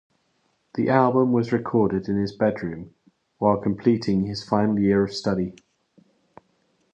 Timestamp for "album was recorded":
0.89-2.09